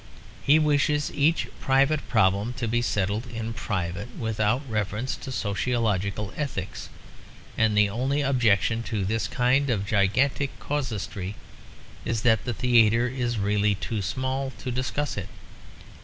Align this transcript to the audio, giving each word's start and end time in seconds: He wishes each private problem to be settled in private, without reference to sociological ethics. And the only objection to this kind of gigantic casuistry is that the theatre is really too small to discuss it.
He 0.43 0.57
wishes 0.57 1.11
each 1.13 1.47
private 1.59 2.09
problem 2.09 2.53
to 2.53 2.67
be 2.67 2.81
settled 2.81 3.27
in 3.27 3.53
private, 3.53 4.07
without 4.17 4.67
reference 4.67 5.15
to 5.17 5.31
sociological 5.31 6.33
ethics. 6.35 6.89
And 7.55 7.77
the 7.77 7.87
only 7.87 8.21
objection 8.21 8.81
to 8.89 9.05
this 9.05 9.27
kind 9.27 9.69
of 9.69 9.85
gigantic 9.85 10.59
casuistry 10.59 11.35
is 12.03 12.23
that 12.23 12.45
the 12.45 12.53
theatre 12.55 13.07
is 13.09 13.37
really 13.37 13.75
too 13.75 14.01
small 14.01 14.51
to 14.57 14.71
discuss 14.71 15.17
it. 15.17 15.29